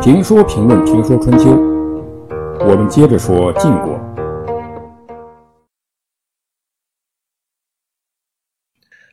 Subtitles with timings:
[0.00, 1.50] 评说评论评说春秋，
[2.60, 3.98] 我们接着说晋国。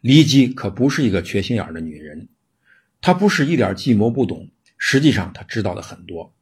[0.02, 2.30] 骊姬可不是一个缺心眼的女人，
[3.02, 6.34] 她不是一点计谋不懂，实际上她知道的很多。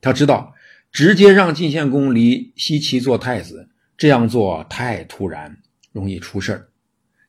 [0.00, 0.54] 她知道
[0.92, 5.56] 直接让晋献公离西岐做太子，这样做太突然，
[5.90, 6.68] 容易出事儿，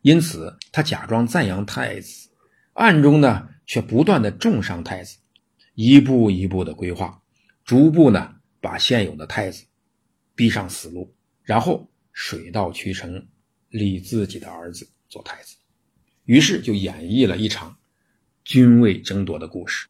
[0.01, 2.26] 因此她假装赞扬太子，
[2.77, 5.17] 暗中呢却不断的重伤太子。
[5.73, 7.23] 一步一步的规划，
[7.63, 9.65] 逐步呢把现有的太子
[10.35, 11.11] 逼上死路，
[11.41, 13.27] 然后水到渠成
[13.69, 15.55] 立自己的儿子做太子。
[16.25, 17.79] 于是就演绎了一场
[18.43, 19.87] 君位争夺的故事。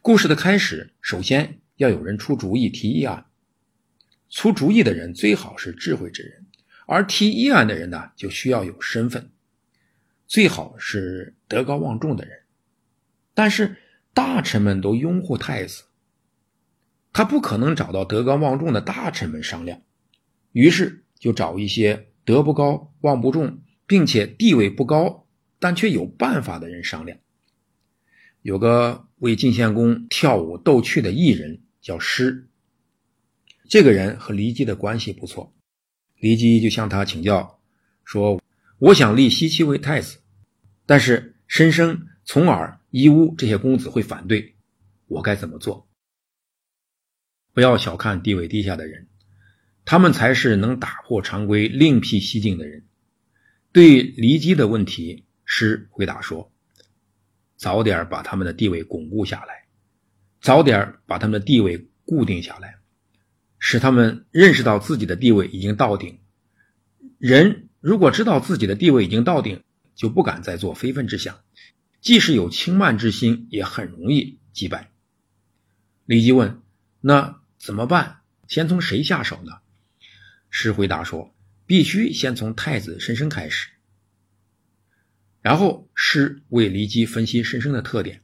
[0.00, 3.26] 故事的开始，首先要有人出主意提议案。
[4.30, 6.46] 出主意的人最好是智慧之人，
[6.86, 9.30] 而提议案的人呢，就需要有身份，
[10.32, 12.38] 最好是德高望重的人。
[13.34, 13.76] 但是。
[14.14, 15.84] 大臣们都拥护太子，
[17.14, 19.80] 他不可能找到德高望重的大臣们商量，
[20.52, 25.26] 于是就找一些德不高望不重，并且地位不高
[25.58, 27.16] 但却有办法的人商量。
[28.42, 32.50] 有个为晋献公跳舞逗趣的艺人叫师，
[33.70, 35.54] 这个人和骊姬的关系不错，
[36.20, 37.58] 骊姬就向他请教，
[38.04, 38.42] 说
[38.78, 40.18] ：“我想立奚齐为太子，
[40.92, 44.56] 但是申生、从耳。”义乌这些公子会反对，
[45.06, 45.88] 我该怎么做？
[47.54, 49.08] 不要小看地位低下的人，
[49.86, 52.84] 他们才是能打破常规、另辟蹊径的人。
[53.72, 56.52] 对骊姬的问题，师回答说
[57.56, 59.64] ：“早点把他们的地位巩固下来，
[60.42, 62.76] 早点把他们的地位固定下来，
[63.58, 66.20] 使他们认识到自己的地位已经到顶。
[67.16, 69.62] 人如果知道自己的地位已经到顶，
[69.94, 71.40] 就不敢再做非分之想。”
[72.00, 74.90] 即使有轻慢之心，也很容易击败。
[76.04, 76.60] 李姬问
[77.00, 78.22] ：“那怎么办？
[78.48, 79.52] 先从谁下手呢？”
[80.50, 81.32] 师回答说
[81.64, 83.68] ：“必须先从太子申生开始。”
[85.40, 88.20] 然后师为骊姬分析申生的特点：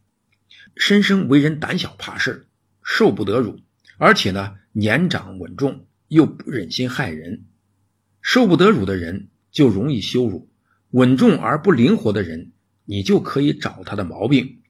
[0.76, 2.48] 申生为人胆小怕事，
[2.82, 3.60] 受不得辱，
[3.96, 7.44] 而且呢年长稳重，又不忍心害人。
[8.20, 10.47] 受不得辱的人就容易羞辱，
[10.90, 12.52] 稳重而不灵活的人。
[12.90, 14.62] 你就可以找他的毛病，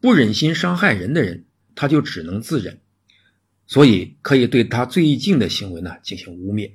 [0.00, 1.44] 不忍心伤害人的人，
[1.76, 2.80] 他就只能自忍，
[3.68, 6.72] 所以可以对他最近的行为呢进行污蔑。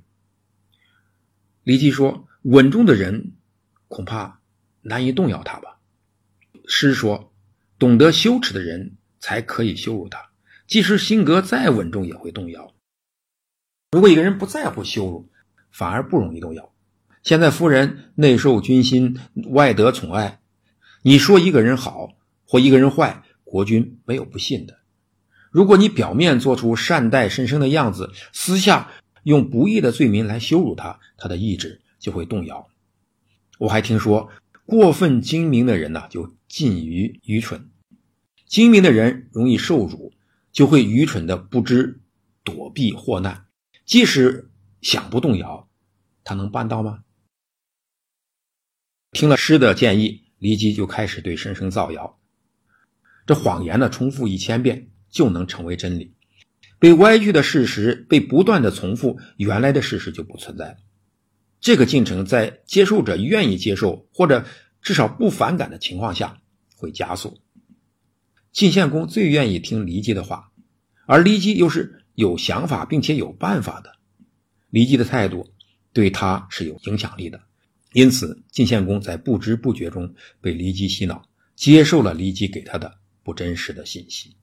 [1.63, 3.33] 李基说：“稳重的人
[3.89, 4.39] 恐怕
[4.81, 5.77] 难以动摇他吧？”
[6.65, 7.33] 诗说
[7.77, 10.29] ：“懂得羞耻的人才可以羞辱他，
[10.67, 12.73] 即使性格再稳重也会动摇。
[13.91, 15.29] 如果一个人不在乎羞辱，
[15.69, 16.73] 反而不容易动摇。
[17.27, 19.17] 现在夫人内受君心，
[19.49, 20.39] 外得宠爱。”
[21.03, 22.13] 你说一个人好
[22.45, 24.77] 或一个人坏，国君没有不信的。
[25.51, 28.89] 如果你表面做出善待申生的样子，私下
[29.23, 32.69] 用不义的罪名来羞辱他，他的意志就会动摇。
[33.57, 34.29] 我还听说，
[34.65, 37.69] 过分精明的人呢，就近于愚蠢。
[38.45, 40.13] 精明的人容易受辱，
[40.53, 41.99] 就会愚蠢的不知
[42.45, 43.47] 躲避祸难。
[43.85, 44.49] 即使
[44.81, 45.67] 想不动摇，
[46.23, 46.99] 他能办到吗？
[49.11, 50.27] 听了师的建议。
[50.39, 52.19] 骊姬就开始对申生造谣，
[53.25, 56.13] 这谎言呢，重复一千遍就能成为真理。
[56.77, 60.77] 被歪曲的事实被不断的重复，原来的事实就不存在了。
[61.59, 64.45] 这个进程在接受者愿意接受或者
[64.83, 66.39] 至少不反感的情况下
[66.75, 67.39] 会加速。
[68.51, 70.51] 晋献公最愿意听骊姬的话，
[71.07, 73.95] 而骊姬又是有想法并且有办法的，
[74.71, 75.51] 骊姬的态度
[75.93, 77.41] 对他是有影响力的。
[77.97, 84.37] 因此，晋献公在不知不觉中被骊姬洗脑，接受了骊姬给他的不真实的信息。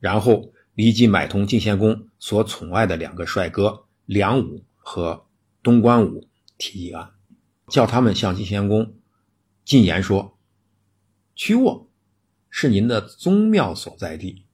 [0.00, 5.28] 然后，骊姬买通晋献公所宠爱的两个帅哥梁武和
[5.62, 6.28] 东关武
[6.58, 7.08] 提议案，
[7.68, 8.96] 叫他们向晋献公
[9.64, 10.36] 进言说
[11.36, 11.88] ：“曲沃
[12.50, 14.44] 是您的宗庙所在地，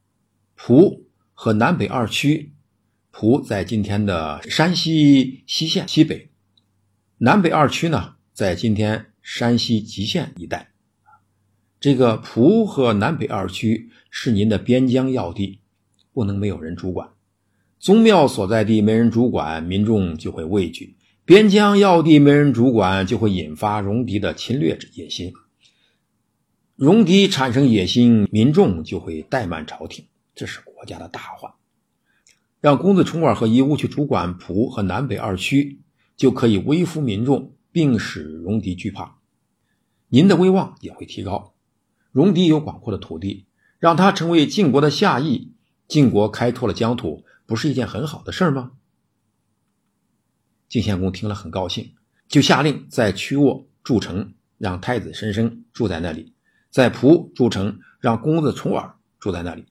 [0.55, 2.53] 蒲和南北二区，
[3.11, 6.27] 蒲在今天的山西西县西北。”
[7.23, 10.71] 南北二区呢，在今天山西吉县一带。
[11.79, 15.61] 这个蒲和南北二区是您的边疆要地，
[16.15, 17.11] 不能没有人主管。
[17.79, 20.95] 宗庙所在地没人主管，民众就会畏惧；
[21.27, 25.35] 边疆要地没人主管，就会引发戎狄的侵略野心。
[26.77, 31.53] 戎狄产生野心，民众就会怠慢朝廷，这是国家的大患。
[32.63, 35.81] 让公子重耳和夷吾去主管蒲和南北二区。
[36.21, 39.17] 就可以威服民众，并使戎狄惧怕。
[40.09, 41.55] 您的威望也会提高。
[42.13, 43.47] 戎狄有广阔的土地，
[43.79, 45.55] 让他成为晋国的下邑，
[45.89, 48.73] 晋国开拓了疆土，不是一件很好的事儿吗？
[50.69, 51.95] 晋献公听了很高兴，
[52.29, 56.35] 就下令在曲沃筑城，让太子申生住在那里；
[56.69, 59.63] 在蒲筑城，让公子重耳住在那里；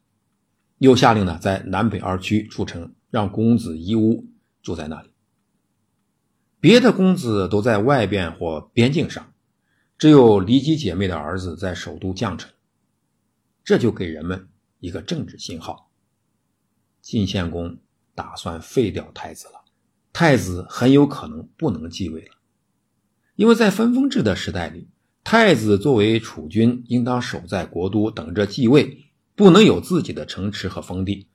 [0.79, 4.25] 又下令呢，在南北二区筑城，让公子夷吾
[4.63, 5.08] 住在那里。
[6.59, 9.33] 别的公子都在外边或边境上，
[9.97, 12.51] 只有骊姬姐妹的儿子在首都降城。
[13.63, 15.89] 这就给人们一个政治信号：
[17.01, 17.77] 晋献公
[18.13, 19.53] 打算废掉太子了。
[20.11, 22.33] 太子很有可能不能继位了，
[23.35, 24.89] 因为在分封制的时代里，
[25.23, 31.27] 太子作为储君，应当守在国都等着继位，不能有自己的城池和封地；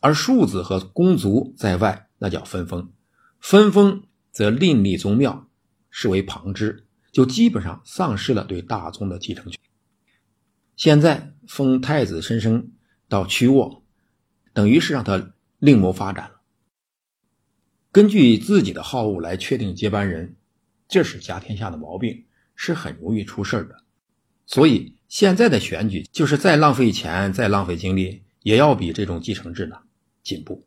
[0.00, 2.92] 而庶子和公族在外，那叫分封。
[3.40, 5.48] 分封则另立宗庙，
[5.90, 9.60] 视为旁支，就基本上丧失了对大宗的继承权。
[10.74, 12.72] 现在封太子申生
[13.08, 13.84] 到曲沃，
[14.52, 16.40] 等于是让他另谋发展了。
[17.92, 20.34] 根据自己的好恶来确定接班人，
[20.88, 22.24] 这是家天下的毛病，
[22.56, 23.84] 是很容易出事的。
[24.46, 29.76] 所以现在的选举就是再浪费钱、再浪费精力，也要比这种继承制呢
[30.22, 30.66] 进步。